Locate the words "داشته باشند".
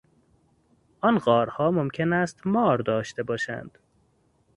2.81-3.77